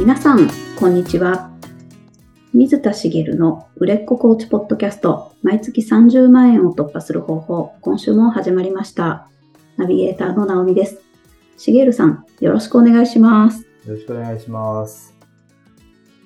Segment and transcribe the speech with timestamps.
[0.00, 1.50] 皆さん、こんにちは。
[2.54, 9.28] 水田茂の売れっ子コーチポッドキャスト、毎月30万円を突破する方法、今週も始まりました。
[9.76, 11.02] ナビゲーターの直美です。
[11.58, 13.60] 茂さん、よろしくお願いします。
[13.84, 15.14] よろしくお願いします。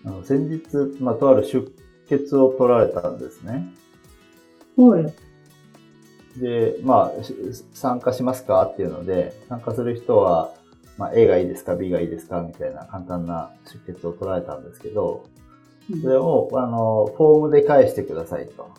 [0.05, 0.61] あの先日、
[1.01, 1.69] まあ、とある出
[2.09, 3.75] 血を取られたんですね。
[4.77, 5.13] はい。
[6.41, 7.35] で、まあ、し
[7.73, 8.63] 参加しますか？
[8.67, 10.55] っていうので、参加する人は、
[10.97, 13.53] まあ、A がいいですか ?B がいいですかみたいな簡単な
[13.87, 15.25] 出血を取られたんですけど、
[16.03, 18.71] それを、あの、フォームで返してくださいと。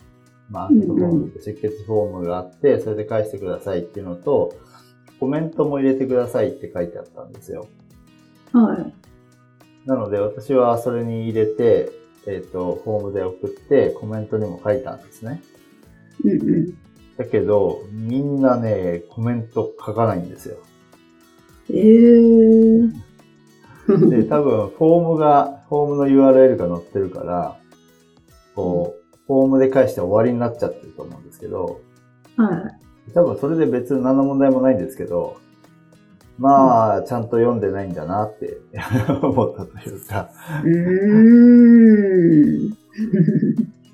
[0.50, 4.54] まあ、アンケートフォームで出血フォームがあって、それで返してくださいっていうのと、
[5.20, 7.66] コメントも入れてくださいって書いてあったんですよ。
[8.52, 8.94] はい。
[9.88, 11.90] なので私はそれに入れて、
[12.26, 15.42] えっ、と、フォームで送ってコメントにも書いたんですね。
[16.24, 16.78] うんうん。
[17.16, 20.56] だけど、みんなね、コメント書かないんですよ。
[21.70, 22.92] えー。
[24.10, 27.56] で、多分、フォームが、フォームの URL が載ってるから、
[28.54, 31.80] こう、フォームで返して終わりになっちゃってると思うんですけど、
[32.36, 32.70] は
[33.08, 33.12] い。
[33.12, 35.36] 多分それで別に何の問題もないんですけど、
[36.38, 38.58] まあ、ちゃんと読んでないんだなって
[39.22, 40.30] 思ったというか、
[40.64, 42.76] うーん。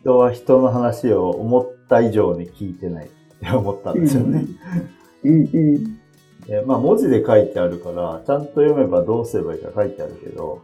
[0.00, 4.44] 人は人の話を思った以上に聞いてないって思ったんですよね。
[5.24, 5.98] うんうん。
[6.46, 10.62] でまあ文字で書いてあるから、ちゃんと読めばどうすればいいか書いてあるけど、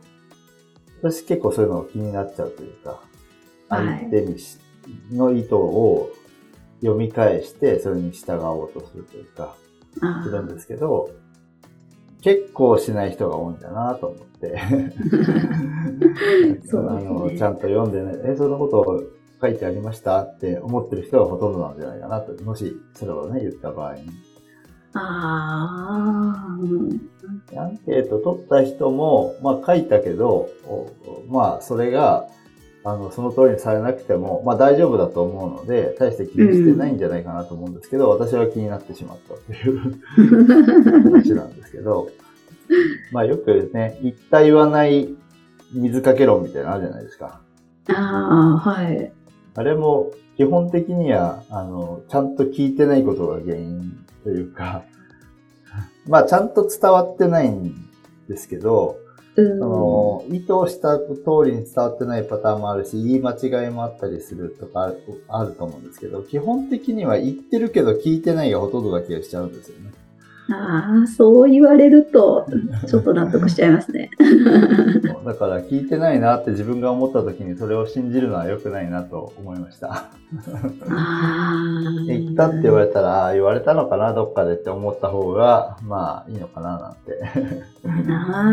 [1.03, 3.01] 私結構そういうのが気になっちゃうというか、
[3.69, 3.99] はい。
[4.01, 4.59] 相手にし
[5.13, 6.11] の意図を
[6.81, 9.55] 読み返して、それに従おうとするというか、
[10.01, 11.11] あするんですけど、
[12.23, 14.59] 結構しない人が多いんだなと思って。
[16.67, 19.05] そうあのちゃんと読んでね、え、そんなこと
[19.41, 20.23] 書いてありました？
[20.23, 24.03] って思ってる人がほとんどなんじゃないかなと、もしそれをね、言った場合に。
[24.95, 26.63] あー。
[26.63, 27.09] うん
[27.57, 30.91] アンケート取った人も、まあ書いたけど、お
[31.29, 32.27] まあそれが、
[32.85, 40.01] あの、その通りにされなくても、まあ大丈夫だと思うので、大して気にしてないんじゃないかなと思うんですけど、私は気になってしまったという
[41.03, 42.09] 話なんですけど、
[43.13, 45.15] まあよくね、言った言わない
[45.73, 47.41] 水かけ論みたいなのあるじゃないですか。
[47.89, 49.13] ああ、はい。
[49.55, 53.93] あれも基本的には、あの、ちゃんと聞いてないことが原因
[54.25, 54.85] というか、
[56.07, 57.75] まあちゃんと伝わってないん
[58.29, 58.97] ですけど、
[59.37, 61.15] うんその、意図した通
[61.47, 69.93] りに伝わってないパターンもあるし、言い間違いもあったりするとかあるあると思うんですけど、基本的には言ってるけど聞いてないがほとんどだ気がしちゃうんですよね。
[70.51, 72.47] ああ、そう言われると、
[72.87, 74.11] ちょっと納得しちゃいますね。
[75.25, 79.89] だから聞いてないなって自分が思った時にそれを信じるのは良くないなと思いました。
[79.93, 80.11] あ
[80.89, 82.05] あ。
[82.07, 87.21] 言ったって言われたら、ああ言われたのかな、どっかでって思った方が、まあいいのかななんて。
[88.09, 88.51] あ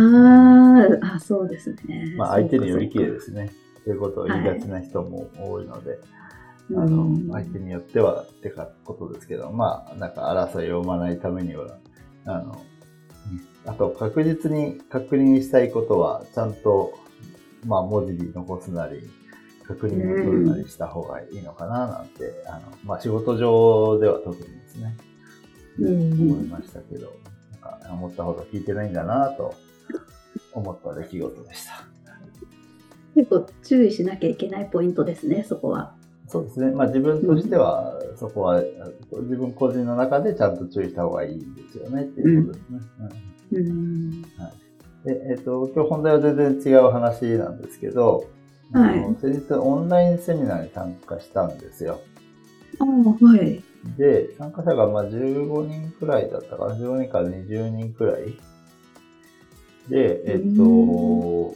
[1.00, 2.14] ーあ、そうですね。
[2.18, 3.14] まあ相手によりきれる。
[3.14, 3.52] ですね。
[3.86, 5.98] ということを言いがちな人も多いので、
[6.76, 11.78] あうのん、相手によってはってかことですけど、まあ、なんか争いを生まないためには、
[12.26, 12.62] あの、
[13.66, 16.94] あと確実に確認したいことは、ちゃんと、
[17.66, 19.10] まあ文字に残すなり、
[19.68, 24.96] 確認を取るなりした方がいいのかななんて、あの、まあ仕事上では特にですね、
[25.80, 27.12] うん思いましたけど、
[27.52, 29.56] なんか思ったほど聞いてないんだなと
[30.54, 31.86] 思った出来事でした。
[33.16, 35.95] 結構注意しなきゃいけないポイントですね、そこは。
[36.28, 36.72] そうですね。
[36.72, 42.80] まあ自分としては、そこは自分個人の中でちゃんと注意した方がいいですよねっていうことですね。
[43.52, 44.22] うんうん。
[44.22, 48.26] で、えっ、と、今日本題は全然違う話なんですけど、
[48.74, 52.02] はい先日オンラインセミナーに参加したんですよ。
[52.80, 53.64] ああ、はい。
[53.98, 58.38] で、参加者がまあ15人くらいだったかな、15人から20人くらい。
[59.88, 61.54] で、えっ、と、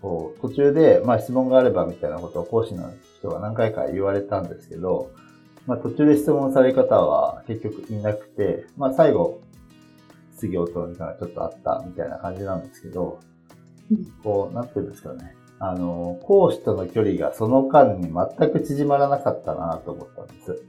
[0.00, 5.10] こう途中で、まあ、質問があればみたいなことを講師の人が何回か言われたんですけど、
[5.66, 9.40] まあ、途中で質問される方は結局いなくて、まあ、最後、
[10.36, 13.20] 質疑応答みたいなちょっとあったみたいな感じなんですけど、
[13.90, 15.34] うんこう、なんていうんですかね。
[15.60, 20.62] あの、講師との距離がその間に全く縮まらなかったなと思ったんです。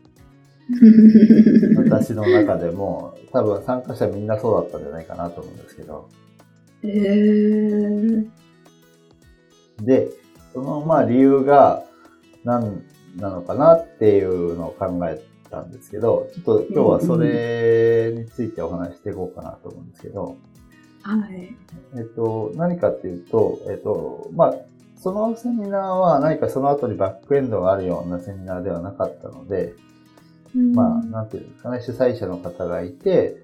[1.77, 6.09] 私の中でも、多分参加者みんなそうだったんじゃないかなと思うんですけど。
[6.83, 8.27] えー、
[9.81, 10.09] で、
[10.53, 11.83] そのまあ理由が
[12.43, 12.83] 何
[13.17, 20.37] なのかなっていうのを考えたんですけど、ちょっと今日はそれについてお話ししていこうかなと思うんですけど、
[21.01, 21.55] はい。
[21.95, 24.55] えっと、何かっていうと、えっと、まあ、
[24.97, 29.73] そのセミナーは何かその後にバックエンドがあるようなセミナーではなかったので、
[30.53, 33.37] まあ、なんていうんですかね、主催者の方がいて、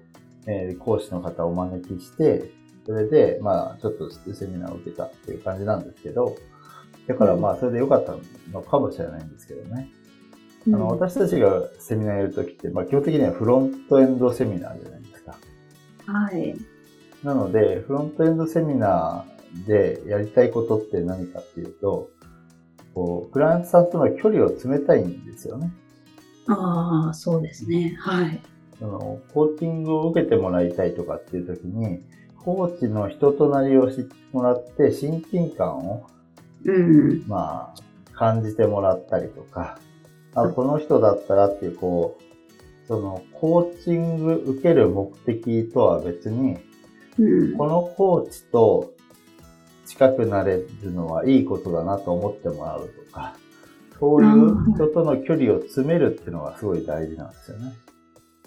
[0.46, 2.52] えー講師の方をお招きして、
[2.86, 6.36] それで、まあ、ちょっとセミナーを受けたっていう感じなんですけど、
[7.08, 8.16] だからまあ、それで良かった
[8.52, 9.90] のかもしれないんですけどね。
[10.68, 15.36] あの、私たちがセミナーやるときって、まあ、基本的にはフロントエンドセミナーじゃないですか。
[16.06, 16.56] はい。
[17.22, 22.10] なので、フロントエンドセミナーでやりたいことって何かっていうと、
[22.94, 25.72] こう、クライアントさんとの距離を詰めたいんですよね。
[26.48, 27.96] ああ、そうですね。
[27.98, 28.40] はい。
[28.78, 32.02] その、コーチングを受けてもらいたいとかっていうときに、
[32.46, 36.06] コーチの人となりを知ってもらって、親近感を、
[36.64, 39.80] うん、まあ、感じてもらったりとか、
[40.36, 46.56] あ、この人だったらっていう、こう、その、コーチング受ける目的とは別に、
[47.18, 48.92] うん、このコーチと
[49.84, 53.34] 近くなれるのはいいことだなと思ってもらうとか、
[53.98, 57.72] そういう人との距離を詰めるっていうのがすごい大事なんですよね。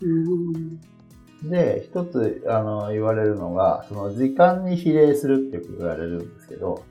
[0.03, 0.79] うん、
[1.43, 6.83] で、一つ、あの、言われるのが、その時間に比例するってよく言われるんですけど、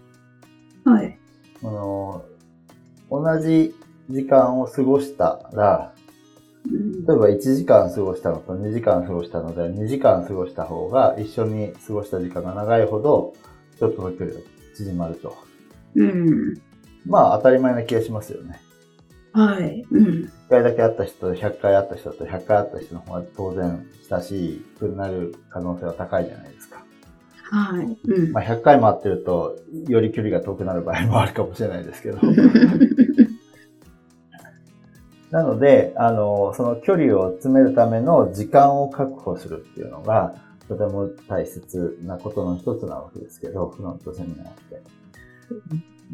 [0.84, 1.18] はい。
[1.62, 2.24] あの、
[3.10, 3.74] 同じ
[4.08, 5.92] 時間を過ごしたら、
[6.66, 13.34] 例えば1時間過ごしたのと2時間過ごしたので、2時間過ごした方が一緒に過ごした時間が長いほど、
[13.78, 14.40] ちょっとの距離が
[14.76, 15.36] 縮まると。
[15.94, 16.60] うん。
[17.06, 18.60] まあ当たり前な気がしますよね。
[19.32, 19.84] はい。
[19.90, 20.04] うん。
[20.04, 26.82] 1回だけ会った人と100回会った人と100回会った人の方が当然親しくなる可能性は高いじゃないですか。
[27.50, 27.98] はい。
[28.04, 28.32] うん。
[28.32, 29.58] まあ100回も会ってると、
[29.88, 32.18] より距離が遠くなる場合もあるかもしれないですけど。
[35.30, 40.34] なので、あの、その距離を詰めるための時間を確保するっていうのが、
[40.68, 44.82] とても大切なことの一つなわけですけど、フロントセミナーって。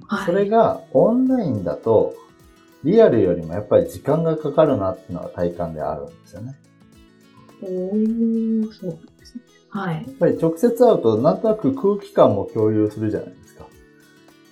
[0.09, 2.15] はい、それがオンラインだと、
[2.85, 6.55] リアルよりもやっぱり時間がかかるなっていうのは体感であるんですよね。
[7.63, 9.43] おー、そうなんですね。
[9.71, 9.95] はい。
[9.97, 13.67] やっぱり直接会うと、なんとなく空気感も共有するじゃないですか。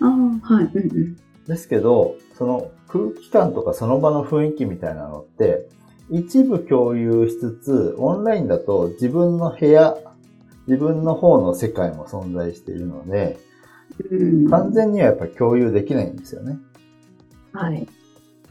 [0.01, 0.65] ああ、はい。
[0.65, 1.17] うんうん。
[1.47, 5.69] ですけど、その空気感とかその場の雰囲気みたいなのって、
[6.11, 9.97] 一部共有しつつ、オンラインだと自分の部屋、
[10.67, 13.39] 自分の方の世界も存在しているので、
[14.51, 16.59] 完全にはやっぱり共有できないんですよね。
[17.53, 17.87] はい。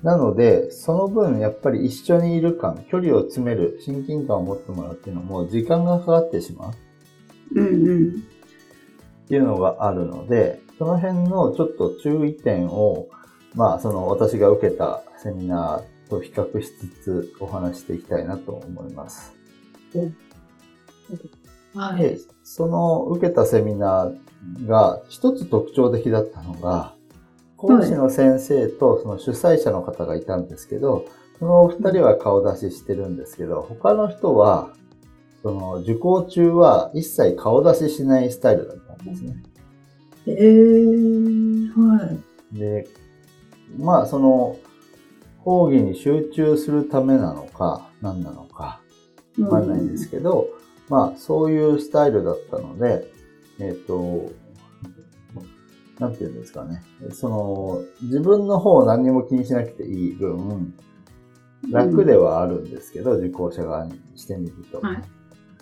[0.04, 6.74] なので、その分やっぱり一緒にいる感、距離を詰める、親近感を持ってもらうっていうのも時間がかかってしまう。
[7.56, 8.10] うんうん。
[9.26, 13.08] っていうのがあるので、その辺のちょっと注意点を、
[13.54, 19.36] まあ、その私が受けたセミナーと比較しつつお話していきたいなと思います。
[21.76, 22.18] はい。
[22.44, 26.96] その受けたセミナーが一つ特徴的だったのが、
[27.62, 31.06] 講師の先生とその主催者の方がいたんですけど、
[31.38, 34.74] そのお二人は顔出ししてるんですけど、他の人は、
[35.44, 39.44] その受講中は一切顔出ししないスタイルだったんですね。
[40.26, 42.18] ええー、は
[42.54, 42.58] い。
[42.58, 42.88] で、
[43.78, 44.58] まあその、
[45.44, 48.82] 講義に集中するためなのか、何なのか、
[49.40, 50.50] わかんないんですけど、うん、
[50.90, 53.08] まあ、そういうスタイルだったので、
[53.60, 54.32] えっ、ー、と、
[56.02, 56.82] なんていうんですかね。
[57.14, 60.74] その、自分の方を何にも気にしなくていい分、
[61.70, 64.82] 楽ではあるんですけど、うん、受講者側にしてみると。
[64.82, 65.04] はい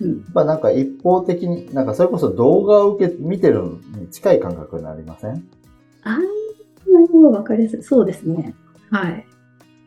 [0.01, 5.45] うん、やっぱなんか一方的に、なんかそれこそ動画を受け、見てるのに近い感覚になりません？
[6.03, 6.17] ああ、
[6.89, 7.83] なるほど、わかりやすい。
[7.83, 8.55] そうですね。
[8.89, 9.25] はい。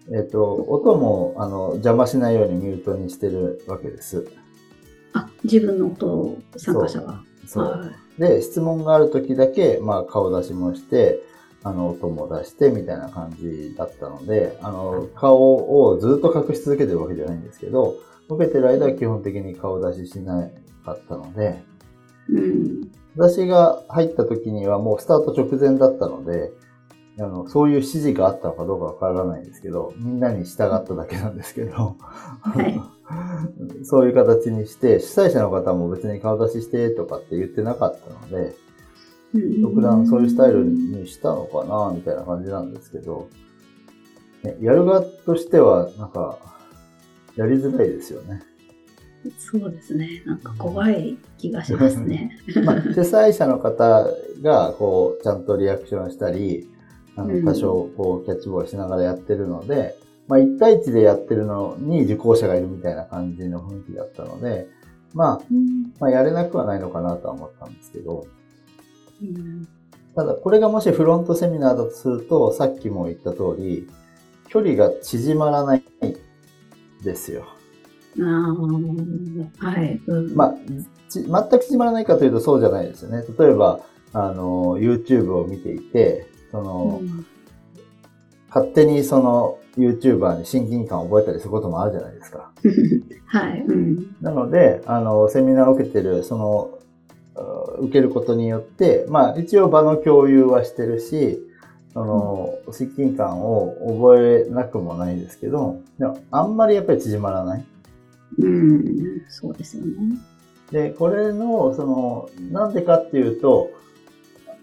[0.08, 4.26] えっ、と、音も、あの、邪魔しないようにミュートにしてるわけです。
[5.14, 7.24] あ、自分の音を参加者は。
[7.46, 7.64] そう。
[7.64, 11.20] はい、で、質問がある時だけ、まあ、顔出しもして、
[11.64, 17.96] あの、音も出して、みたいな感じだったので、あの、顔をずっと隠し続けてるわけじゃないんですけど、
[18.28, 20.48] 受けてる間は基本的に顔出ししな
[20.84, 21.62] かったので、
[22.28, 26.52] うん、私が入った時にはもうスタート直前だったので、
[27.18, 31.96] あの、そういう指示があったのかどうかわからないんですけど、みんなに従っただけなんですけど、
[32.40, 32.80] はい、
[33.84, 38.54] そういう形にして、主催者の方も別に顔出ししてとかって言ってなかったので、
[39.62, 43.28] 特段そういうスタイルにしたのかな、みたいな感じなんですけど、
[44.42, 46.38] ね、やる側としては、なんか、
[47.36, 48.42] やりづらいですよね。
[49.38, 50.22] そうですね。
[50.26, 52.38] なんか怖い気がしますね。
[52.64, 54.06] まあ、主催者の方
[54.42, 56.68] が、こう、ちゃんとリアクションしたり、
[57.16, 59.94] あの、多少、こう、キャッチボールしながらやってるので、
[60.32, 64.66] まあ、1対1でやってるのに受講者がいるみたいな感じの雰囲気だったので、
[65.12, 65.40] まあ、
[66.00, 68.26] まあ、やれなくはないのかなとは思ったんですけど、
[70.16, 73.86] ただ、これがもしフロントセミナーだとすると、さっきも言った通り、
[74.48, 75.82] 距離が縮まらない
[77.04, 77.44] ですよ。
[78.18, 78.54] あ
[79.60, 80.00] あ、はい。
[80.06, 80.54] うん、まあ、
[81.10, 83.22] 全く縮まらないかというとそうじゃないですよね。
[83.38, 83.80] 例えば、
[84.14, 87.26] あの、YouTube を見ていて、その、うん、
[88.48, 92.50] 勝手にその YouTuber に親近感を覚えたりすることもあるじゃないですか。
[93.26, 93.64] はい。
[93.66, 96.78] うん、なので、あの、セミナーを受けてる、その、
[97.78, 101.42] 受けることによって、まあ、一応場の共有はしてるし、
[101.92, 107.64] その、親近感を覚えなくもないですけど、でもあんまりやっぱり縮まらない。
[108.38, 109.92] うん、そうですよね。
[110.70, 113.70] で、これの、その、なんでかっていうと、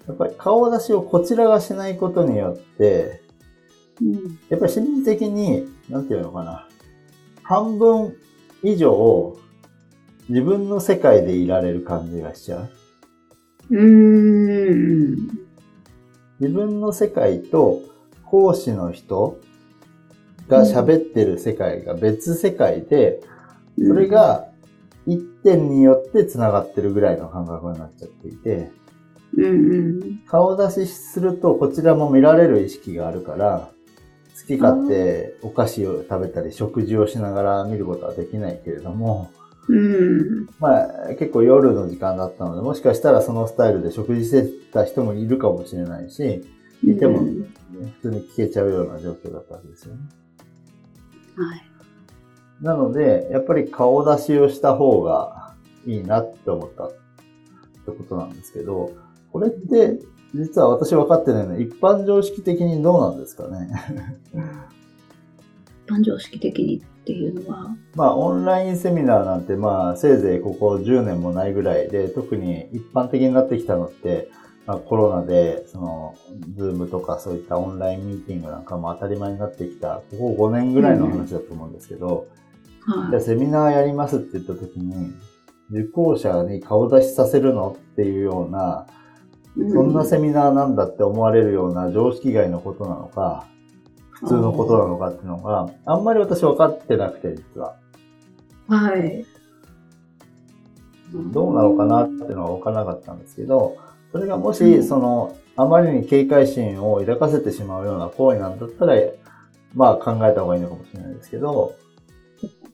[0.07, 3.21] やっぱり顔出しをこちらがしないことによって、
[4.01, 6.67] うん、やっぱり心理的に、なんていうのかな、
[7.43, 8.15] 半分
[8.63, 9.37] 以上、
[10.29, 12.69] 自分の世界でいられる感じがしちゃう。
[13.71, 15.15] うん。
[16.39, 17.81] 自分の世界と
[18.25, 19.39] 講師の人
[20.47, 23.21] が喋ってる世界が別世界で、
[23.77, 24.47] それが
[25.05, 28.71] 一点によって繋がってるぐらいの感覚になっちゃっていて、
[29.35, 33.69] うんうん、顔出しするとこちらも見られる意識があるから、
[34.39, 39.31] 好き勝手お菓子を食べたり食事をしながら見ることはできないけれども、
[39.67, 46.43] うん、まあ結構夜の時間だったので、もしかしたらそのスタイルで食事してた人もいるかもしれないし、
[46.83, 50.01] いても、普通に聞けちゃうような状況だったわけですよね。
[51.35, 51.61] はい。
[52.61, 55.53] なので、やっぱり顔出しをした方が
[55.85, 56.97] いいなって思ったって
[57.85, 58.91] ことなんですけど、
[59.31, 59.99] これって、
[60.33, 63.69] 実は私分かってないので、一般常識的にどうなんですかね。
[65.85, 67.75] 一般常識的にっていうのは？
[67.95, 74.29] まあ、オンラインセミナーなんて、まあ、せいぜいここ10年もないぐらいで、特に一般的になってきたのって、
[74.67, 76.15] まあ、コロナで、その、
[76.55, 82.27] ズームとかそういったオンラインミーティングなんかも当たり前になってきた、ここ5年ぐらいの話だと思うんですけど、
[82.87, 85.11] うん、じゃあセミナーやりますって言った時に、
[85.71, 87.75] 受講者に顔出しさせるの？
[87.77, 88.85] っていうような、
[89.55, 93.45] そんなセミナーなんだって思われるような常識外のことなのか、
[94.11, 97.75] 普通のことなのかっていうのが、あんまり私分かってなくて、実は。
[98.67, 99.25] はい。
[101.31, 103.77] どうなのかなっていうのは分からなかったんですけど、
[104.11, 108.95] それがもし、その、あまりに警戒心を抱かせてしまうような行為なんだったら、
[109.73, 111.75] まあ考えた方がいいのかもしれないですけど、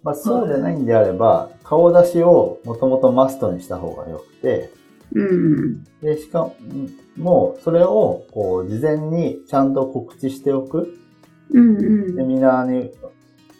[0.04, 4.70] まあそうでないんであれば、顔出しをもともとマストにした方がよくて、うん、
[6.02, 6.52] で、しか
[7.16, 10.98] も、それを、こう、事前にちゃんと告知しておく。
[11.52, 12.92] うんうん、セミナーに、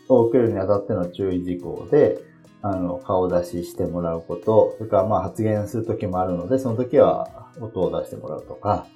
[0.10, 2.20] を受けるにあたっての注意事項で、
[2.62, 8.88] あの、顔出ししてもらうこと、それからまあ発言するときもあるので、その時は音を出してもらうとか、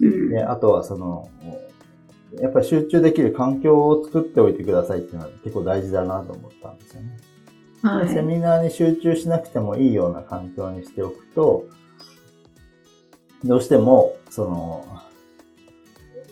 [0.00, 1.28] うん、であとはその、
[2.40, 7.16] やっぱり集中できる環境を作っておいてくださいっていうのは結構大事だなと思ったんですよね。
[7.82, 11.66] はい、セミナーに集中しなくてもいいような環境にしておくと、
[13.44, 14.86] どうしても、その、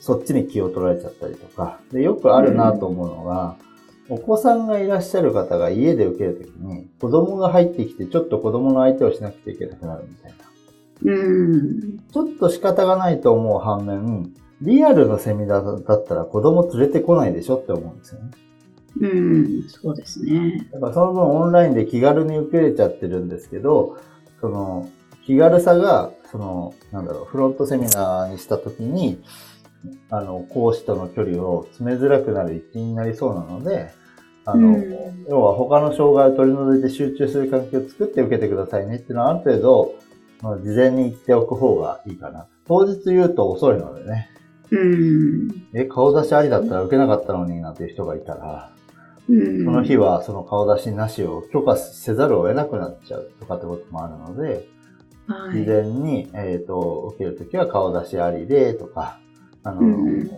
[0.01, 3.73] そっちに気を取られちゃったりとか、で、よくあるなと思うのが、うん
[4.09, 10.35] お子さんがいらっしゃる方が家で受けるときに、子供が入ってきて、ちょっと子供の相手をしなくちゃいけなくなるみたい
[11.05, 11.13] な。
[11.13, 11.99] うん。
[12.13, 18.31] ちょっと仕方がないと思う反面、リアルのセミナーだったら子供連れてこないでしょって思うんですよね。
[19.01, 20.69] うん、そうですね。
[20.73, 23.97] だからその分オンラインで気軽に受けれちゃってるんですけど、
[24.41, 24.91] その
[25.25, 29.23] 気軽さが、その、なんだろう、フロントセミナーにしたときに、
[30.11, 33.91] あの、講師との距離を詰めづらくなる一因になりそうなので、
[34.45, 39.95] あの、うん、要は他の障害を取り除いて集中する環境を作って受けてくださいねっていうのはある程度、
[40.41, 42.49] まあ、事前に言っておく方がいいかな。
[42.67, 44.31] 当日言うと遅いのでね。
[44.71, 45.69] うん。
[45.75, 48.73] え、顔出しありだったら受けなかったのになんていう人がいたら、
[49.29, 54.67] うん、その日はその顔出しなしを許可せざるを得なくなっちゃうとかってこともあるので、
[55.33, 59.19] はい、事前に、えっ、ー、と、受けるときは顔出しありでとか、
[59.65, 60.31] あの、うん、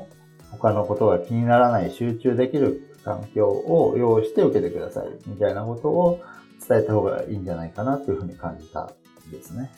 [0.53, 6.21] 他のことが気にならない集中できる環境を用意して受けてくださいみたいなことを
[6.67, 8.93] 伝えた方がいいんじゃないかなというふうに感じた
[9.29, 9.71] んですね。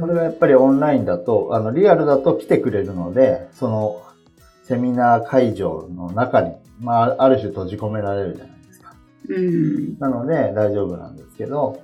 [0.00, 4.02] これがやっぱりオンラインだと、あの、リアルだと来てくれるので、その、
[4.64, 8.94] セミナー会場の中に、まあ、ある種閉じ込められるじゃないですか。
[9.28, 9.98] うん。
[9.98, 11.82] なので大丈夫なんですけど、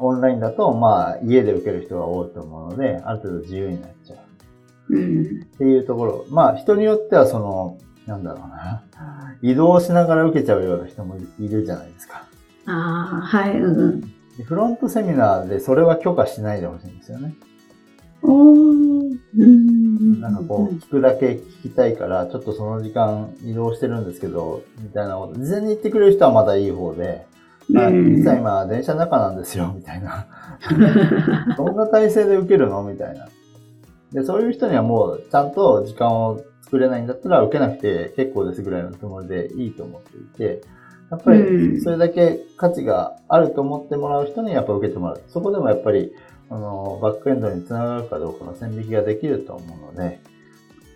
[0.00, 4.18] オンラインだと、まあ、家で受ける人が多いと思うので、ある程度自由になっちゃう。
[4.96, 6.26] うん、っていうところ。
[6.30, 8.82] まあ、人によってはその、なんだろうな。
[9.42, 12.24] 移動しながら受けちゃうような人もいるじゃないですか。
[12.66, 14.14] ああ、はい、うん。
[14.44, 17.34] フロントセミナーでそれは許可しないでほしいんですよね。
[18.22, 27.26] おーうんなんかこう、聞くだけ聞きたいから、ちょっとその時間移動してるんですけど、みたいなこと、事前に言ってくれる人はまだいい方で、
[27.76, 30.26] あうん実は今電車の中なんですよ、みたいな。
[31.56, 32.82] どんな体勢で受けるの？
[32.82, 33.28] みたいな。
[34.12, 40.62] で、そういう人にはもうちゃんと時間を作れないんだったら受けなくて結構ですぐらいのつもりでいいと思っていて、
[41.10, 45.20] やっぱうんりそれだけ価値があると思ってもらう人にやっぱ受けてもらう。
[45.28, 46.12] そこでもやっぱり、
[46.48, 50.20] あの、バックエンドにつながるかどうかの線引きができると思うので、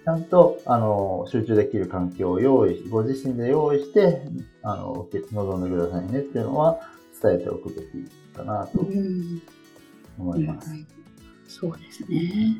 [0.04, 4.22] ちゃんと、あの、集中できる環境を用意し、ご自身で用意して、
[4.62, 6.78] あの、受け望んでくださいねっていうのは
[7.22, 9.42] 伝えておくべきかなとうん
[10.18, 10.70] 思います。
[11.48, 12.56] そうですね。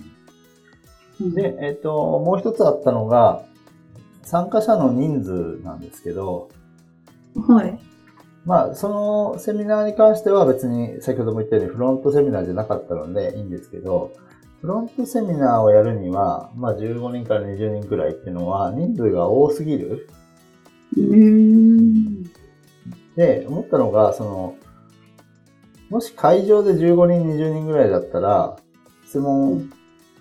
[1.21, 3.45] うんで、えっ、と、もう一つあったのが、
[4.23, 6.49] 参加者の人数なんですけど、
[7.47, 7.79] はい。
[8.45, 14.13] まあ、そのセミナーに関しては別に先ほども言ったようにフロントセミナーじゃなかったのでいいんですけど、
[14.65, 20.09] フロントセミナーをやるには、まあ15人から20人くらいっていうのは人数が多すぎる。
[23.15, 24.57] で、思ったのが、その、
[25.91, 28.57] もし会場で15人、20人ぐらいだったら、
[29.07, 29.61] 質問っ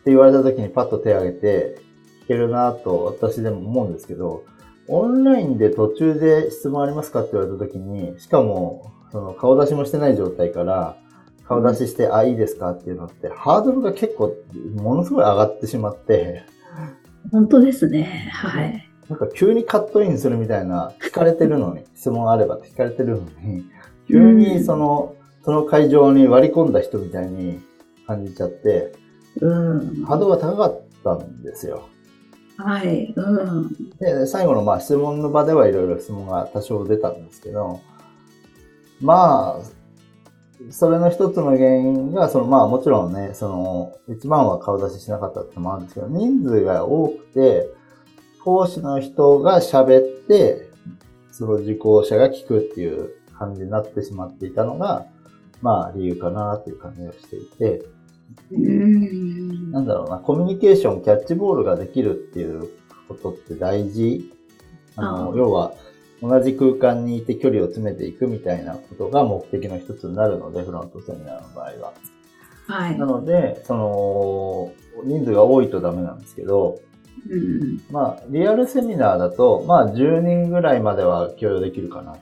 [0.03, 1.77] て言われた時にパッと手を挙げて
[2.25, 4.43] 聞けるなと私でも思うんですけど、
[4.89, 10.97] オンラインで途中で質問ありますかって言われた時に、しかも、その顔出しもしてない状態から、
[11.47, 12.71] 顔出しして、あ、いいですか？
[12.71, 14.35] っていうのって、ハードルが結構、
[14.75, 16.43] ものすごい上がってしまって、
[17.31, 18.29] 本当ですね。
[18.31, 18.89] はい。
[19.09, 23.65] なんか急にカットインするみたいな、聞かれてるのに、 質問あればって聞かれてるのに、
[24.07, 27.59] 急にその、その会場に割り込んだ人みたいに
[28.07, 28.93] 感じちゃって、
[29.41, 30.03] うん。
[30.05, 31.83] ハードルが高かったんですよ。
[32.57, 33.13] はい。
[33.15, 33.69] うん。
[33.99, 37.79] で、最後のまあ質問の場ではいろいろ質問が多少出たんですけど、
[39.01, 39.82] まあ、
[40.71, 47.67] それの一つの原因が、そのまあもちろんね、その、一番は顔出ししなかったってのもあるんですけど、人数が多くて、
[48.43, 50.69] 講師の人が喋って、
[51.31, 55.05] その受講者が聞くっていう感じになってしまっていたのが、
[55.61, 57.85] まあ理由かなという感じがしていて、
[58.51, 59.71] うん。
[59.71, 62.69] なんだろうな、コミュニケーション、キャッチボールができるっていう
[63.07, 64.31] ことって大事。
[64.95, 65.73] あの、要は、
[66.23, 71.93] 同じ空間にいて距離を詰めていくみたいなことが目的の一つになるので、フロントセミナーの場合は。
[72.65, 73.05] はいな。
[73.05, 74.71] ので、その、
[75.03, 76.79] 人数が多いとダメなんですけど、
[77.29, 77.81] うん。
[77.91, 82.19] まあ、リアルセミナーだと、まあ、10人ぐらいまでは許容できるかなと。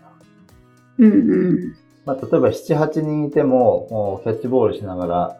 [0.98, 1.12] うん。
[1.12, 1.76] うん。
[2.06, 5.38] まあ、例えば7、8人いても、キャッチボールしながら、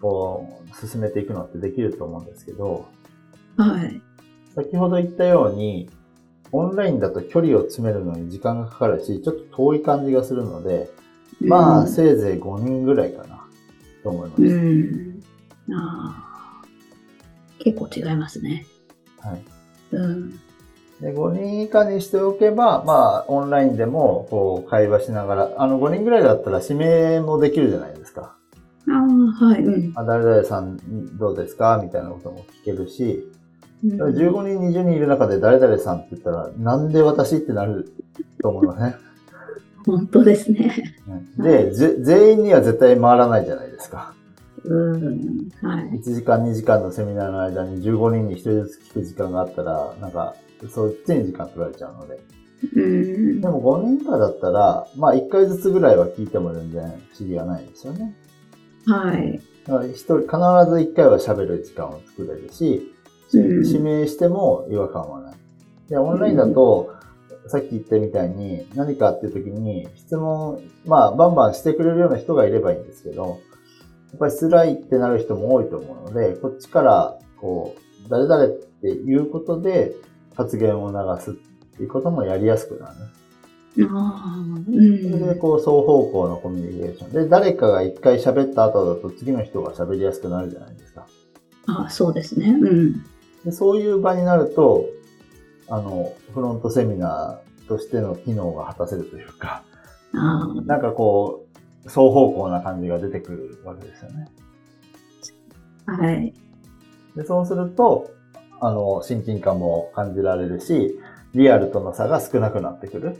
[0.00, 2.86] こう、進めていくのってできると思うんですけど、
[3.58, 4.00] はい。
[4.54, 5.90] 先ほど言ったように、
[6.52, 10.90] オンラインだと距離を詰めるのに時間がかかるし、ちょっと遠い感じがするので、
[11.40, 13.44] まあ、うんせいぜい5人ぐらいかな、
[14.02, 14.42] と思います。
[14.42, 15.22] うん。
[15.74, 16.64] ああ。
[17.60, 18.66] 結構違いますね。
[19.20, 19.42] はい。
[19.92, 20.30] うん。
[21.00, 28.34] で、5人以下にしておけば、まあ、オンラインでも、こう、会話しながら、あの、5人ぐらいだったら指名もできるじゃないですか。
[28.88, 28.92] あ
[29.42, 29.62] あ、はい。
[29.62, 29.92] うん。
[29.96, 30.78] あ、誰々さん
[31.18, 31.78] どうですか？
[31.84, 33.37] みたいなことも聞けるし、うん
[33.84, 37.92] 15人、20人いる中で誰々さんって言ったら、なんで私ってなる
[38.42, 38.96] と思いますね。
[39.86, 40.72] 本当ですね。
[41.38, 44.14] で、ぜ全員には絶対回らないじゃないですか。
[44.64, 45.48] うん。
[45.62, 46.00] はい。
[46.00, 50.34] 1時間、2時間のセミナーの間に15人に1人ずつ聞く時間があったら、なんか、
[50.68, 52.20] そっちに時間取られちゃうので。
[52.74, 53.40] うん。
[53.40, 58.14] でも5人以下だったら、まあ1回ずつぐらいは聞いても全然不思議はないですよね。
[58.86, 59.40] はい。
[59.66, 62.92] だから一人、必ず1回は喋る時間を作れるし、
[63.32, 65.34] 指名しても違和感はない。
[65.88, 66.94] で、オンラインだと、
[67.46, 73.40] さっき言ったみたいに何かっていう時に質問、まあバンバンしてくれるような人がいればいいんですけど、
[74.10, 79.94] やっぱり辛いってなる人も多いと思うので、こっちから、こう、誰々っていうことで
[80.34, 82.94] 発言を流すっていうこともやりやすくなる。
[83.90, 84.60] ああ。
[84.60, 85.38] うそれで、ん。
[85.38, 87.12] こう、双方向のコミュニケーション。
[87.12, 91.06] で、誰かが一回喋った後だと次の人が喋りやすくなるじゃないですか。
[91.66, 92.50] ああ、そうですね。
[92.50, 93.04] うん。
[93.44, 94.86] でそういう場になると、
[95.68, 99.62] あの、フロントセミナーとしての機能が果たせるというか、
[100.14, 101.46] あなんかこ
[101.84, 104.28] う、双方向な感じが出てくるわけですよね。
[105.86, 105.92] あ。
[105.92, 106.34] はい。
[107.16, 108.10] で、そうすると、
[108.60, 110.98] あの、親近感も感じられるし、
[111.34, 113.16] リアルとの差が少なくなってくる。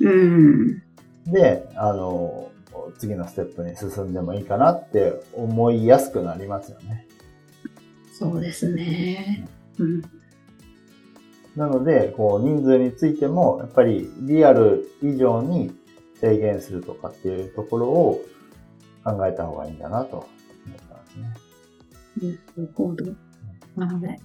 [0.00, 0.82] うん。
[1.26, 2.50] で、あの、
[2.98, 7.06] 次のステップに進んでもいいかなって思いやすくなりますよね。
[8.12, 9.48] そうですね。
[9.78, 10.02] うん。
[11.56, 15.72] なので、こう、人数についても、やっぱりリアル以上に
[16.20, 18.24] 制限するとかっていうところを
[19.04, 20.28] 考えた方がいいんだなと思っ
[20.88, 21.34] たんですね。
[23.76, 24.06] なるほど。
[24.06, 24.20] はい。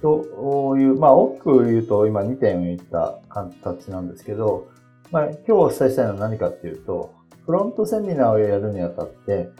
[0.00, 4.68] という、まあ、大きく言うと、今2点言った形なんですけど、
[5.10, 9.50] まあ、今日お伝えしたいのは何かっていうと、フロントセミナーをやるにあたって、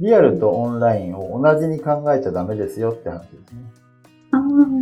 [0.00, 3.62] リアルとオンラインを同じに考えちゃダメですよって話ですね。
[4.32, 4.40] ああ、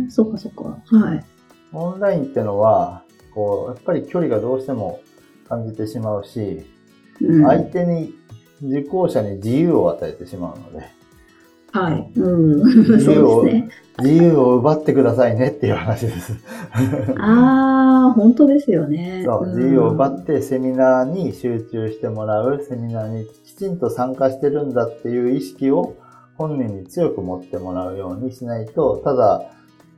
[0.09, 0.63] そうかそうか。
[0.97, 1.25] はい。
[1.73, 3.03] オンラインってのは、
[3.33, 5.01] こう、やっぱり距離がどうしても
[5.47, 6.65] 感じてしまうし、
[7.21, 8.13] うん、相手に、
[8.61, 10.85] 受講者に自由を与えてしまうので、
[11.71, 12.11] はい。
[12.15, 12.95] うん。
[12.97, 16.33] 自由を、ね、自由を奪ってくださいねっていう話です。
[17.19, 19.23] ああ、本当ですよね。
[19.25, 25.95] そう、自由を奪ってセミナーに集中してもらう、セミナーにきちんと参加してるんだっていう意識を
[26.37, 29.43] 本人に強く持ってもらうようにしないと、ただ、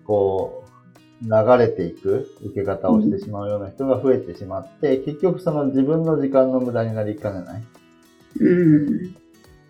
[0.05, 0.71] こう、
[1.23, 7.63] 流れていく受け方をしてしまうような人が増えてしまって、うん、結局その自分の時間の無駄になりかねない。
[8.39, 9.20] うん。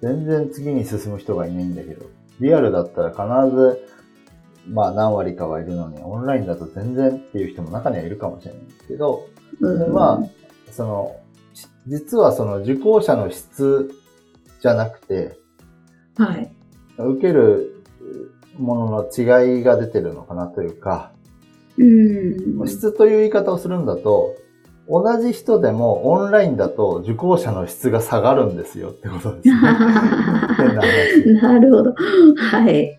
[0.01, 2.05] 全然次に進む人がいないんだけど、
[2.39, 3.87] リアルだったら必ず、
[4.67, 9.27] まあ何割かはいるのに、オンラインだと全然っていう人も中にはいるかもしれないんですけど、
[9.59, 11.15] うん、まあ、その、
[11.87, 13.91] 実はその受講者の質
[14.61, 15.39] じゃなくて、
[16.17, 16.51] はい。
[16.97, 17.83] 受ける
[18.57, 21.11] ものの違いが出てるのかなというか、
[21.77, 24.35] うん、質という言い方をするんだと、
[24.87, 29.55] 同じ人でもオンラインだと受講者の質が下がるんですよってことですね。
[31.41, 31.93] なるほど。
[32.35, 32.97] はい。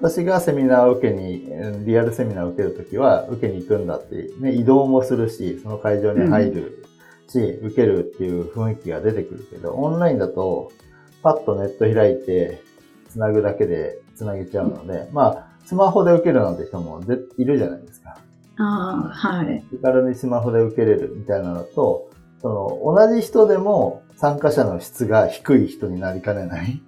[0.00, 1.50] 私がセミナーを受けに、
[1.84, 6.84] リアルセミナーを受けるときは、受けに行くんだって、ね、移動もするし、その会場に入る
[7.28, 10.72] し、うん、受けるっていう雰囲気が出てくるけど、オンラインだと、
[11.22, 12.62] パッとネット開いて、
[13.08, 17.02] つなぐだけでつなげちゃうので、うん、まあ、スマホで受けるなんて人も
[17.36, 18.18] いるじゃないですか。
[18.58, 19.64] ああ、はい。
[19.70, 22.10] 気軽にスマホで受けれるみたいなのと、
[22.42, 26.82] その、同じ人でも参加者の質が低い人になりかねない。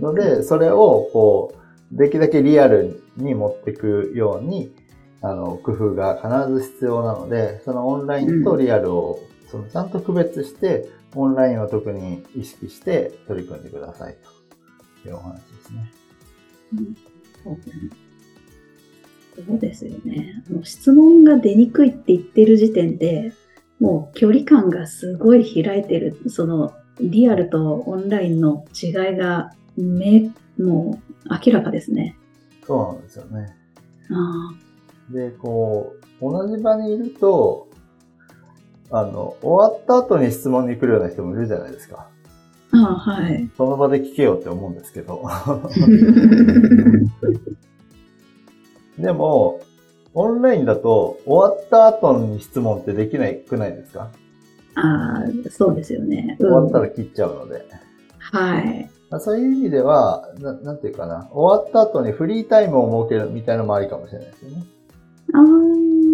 [0.00, 1.54] ので、それを、こ
[1.92, 4.74] う、できるだけリアルに持っていくように、
[5.22, 14.16] あの、工夫が必ず必要なので、そのオンラインとリアルを、そのちゃんと区別して、オンラインを特に意識して取り組んでください
[15.02, 15.92] というお話ですね。
[16.74, 18.09] うん
[19.46, 20.42] そうですよね。
[20.48, 23.32] あの質問が出にくいって言ってる時点で、
[23.78, 32.16] もう距離感がすごい開いてる、そのリアルとオンラインの違いがめもう明らかですね。
[32.66, 33.56] そうなんですよね。
[34.10, 34.50] あ
[35.12, 37.68] で、こう、同じ場にいると、
[38.90, 42.08] あの、終わった後に質問に来るような人もいるじゃないですか。
[42.72, 43.50] ああ、はい。
[43.56, 45.24] その場で聞けよって思うんですけど。
[48.98, 49.60] でも、
[50.14, 54.10] オンラインだと終わった後に質問ってできないくないですか？
[54.74, 57.64] ああ、そうですよね、うん、終わったら切っちゃうので。
[58.18, 58.90] はい。
[59.18, 64.64] そういう意味ではな、なんていうかな、終わった後にフリータイムを設けるみたいなのもありかもしれないですよね。
[65.34, 65.42] ああ、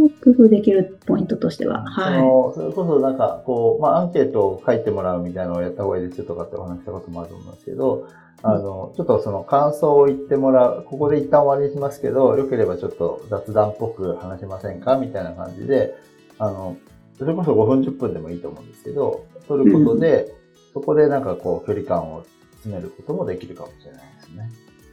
[0.08, 1.84] 工夫できるポイントとしては。
[1.84, 2.18] はい。
[2.54, 8.08] それこそなんか、こう、まあ、アンケートを書いてもらうみたいなのをやった方がいいですよとかってお話したこともあると思うんですけど、
[8.42, 10.84] あの、ちょっとその感想を言ってもらう。
[10.84, 14.98] ここで一旦終わりにしますけど、よければちょっと雑談っぽく話しませんか？
[14.98, 15.94] みたいな感じで、
[16.38, 16.76] あの、
[17.18, 20.32] それこそ5分10分でもいいと思うんですけど、取ることで、うん、
[20.74, 22.24] そこでなんかこう距離感を
[22.56, 24.50] 詰めることもできるかもしれないですね。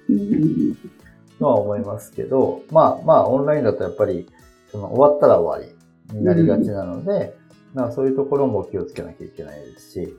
[0.10, 0.76] うん。
[1.38, 4.28] とは思いますけど、まあまあオンラインだとやっぱり、
[4.74, 5.72] その終わったら終わ
[6.12, 7.36] りになりがちなので、
[7.74, 10.18] うん、まあそういうところも気をつけなきゃいけないですし、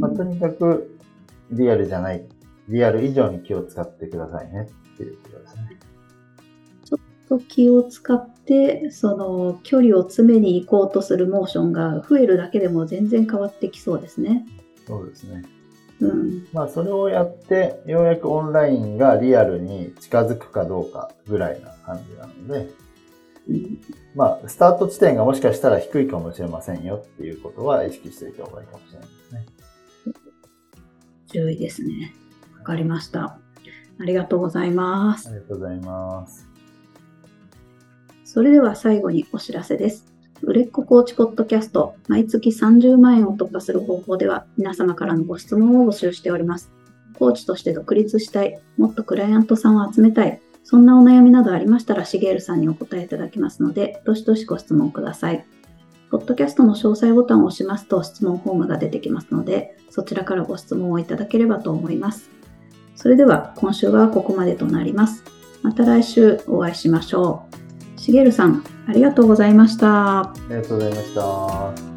[0.00, 0.98] まあとにかく
[1.52, 2.26] リアルじゃない、
[2.68, 5.78] リアル以上に気を使ってくださいねっていうことですね。
[6.84, 14.44] ちょっと気を使って、その距離を詰めに行こうとするモーションが増えるだけでも全然変わってきそうですね。
[14.88, 15.44] そうですね。
[16.00, 22.70] うん、まあそれをやって、ようやくオンラインがリアルに近づくかどうかぐらいな感じなので、うん、
[24.14, 29.46] まあスタート地点がもしかしたら低いかもしれませんよっていうことは意識しておいた方がいいかもしれないですね。
[31.28, 32.14] 注意ですね。
[32.58, 33.38] わかりました。
[34.00, 35.28] ありがとうございます。
[35.28, 36.48] ありがとうございます。
[38.24, 40.06] それでは最後にお知らせです。
[40.42, 46.70] 売れっ子コーチポッドキャスト、毎月30万円を突破する方法では、皆様からのご質問を募集しております。
[47.18, 55.44] コーチとして独立したい、もっとクライアントさんを集めたい、そんなお悩みなどありましたら、しげるさんにお答えいただきますので、どしどしご質問ください。
[56.10, 62.30] ポッドキャストの詳細ボタンを押しますと質問フォームが出てきますので、そちらからご質問をいただければと思います。
[62.96, 65.24] それでは今週はここまでとなります。
[65.62, 67.44] また来週お会いしましょ
[67.96, 68.00] う。
[68.00, 70.20] しげるさん、ありがとうございました。
[70.20, 71.89] ありがとうございました。